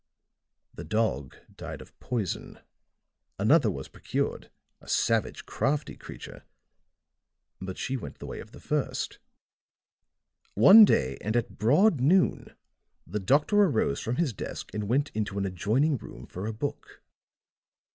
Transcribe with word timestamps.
The 0.73 0.83
dog 0.83 1.35
died 1.55 1.79
of 1.79 1.99
poison; 1.99 2.59
another 3.37 3.69
was 3.69 3.87
procured, 3.87 4.49
a 4.81 4.87
savage, 4.87 5.45
crafty 5.45 5.95
creature; 5.95 6.43
but 7.59 7.77
she 7.77 7.97
went 7.97 8.17
the 8.17 8.25
way 8.25 8.39
of 8.39 8.51
the 8.51 8.59
first. 8.59 9.19
One 10.55 10.85
day, 10.85 11.19
and 11.21 11.37
at 11.37 11.59
broad 11.59 12.01
noon, 12.01 12.55
the 13.05 13.19
doctor 13.19 13.61
arose 13.61 13.99
from 13.99 14.15
his 14.15 14.33
desk 14.33 14.73
and 14.73 14.89
went 14.89 15.11
into 15.13 15.37
an 15.37 15.45
adjoining 15.45 15.97
room 15.97 16.25
for 16.25 16.47
a 16.47 16.53
book. 16.53 17.03